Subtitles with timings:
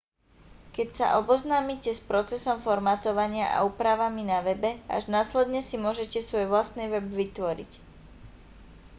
[0.75, 6.45] keď sa oboznámite s procesom formátovania a úpravami na webe až následne si môžete svoj
[6.53, 7.69] vlastný web vytvoriť